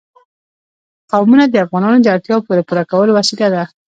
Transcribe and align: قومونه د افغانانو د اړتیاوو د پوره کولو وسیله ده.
قومونه 1.11 1.45
د 1.47 1.55
افغانانو 1.65 1.97
د 2.03 2.07
اړتیاوو 2.15 2.43
د 2.43 2.45
پوره 2.67 2.83
کولو 2.91 3.11
وسیله 3.19 3.47
ده. 3.53 3.63